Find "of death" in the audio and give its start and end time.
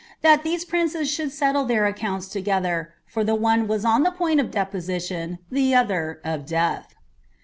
6.25-6.95